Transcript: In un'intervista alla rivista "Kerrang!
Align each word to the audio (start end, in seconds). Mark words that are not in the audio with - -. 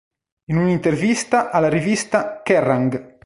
In 0.45 0.57
un'intervista 0.57 1.51
alla 1.51 1.69
rivista 1.69 2.41
"Kerrang! 2.41 3.19